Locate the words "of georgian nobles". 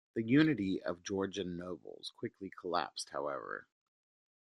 0.81-2.11